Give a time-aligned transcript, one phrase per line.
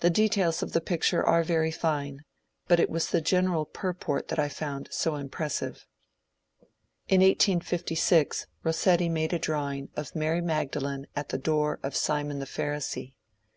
[0.00, 2.24] The details of the pic ture are very fine,
[2.66, 5.86] but it was the general purport that I found so impressive.^
[7.06, 12.40] In 1856 Bossetti made a drawing of ^' Mary Magdalene at the door of Simon
[12.40, 13.14] the Pharisee."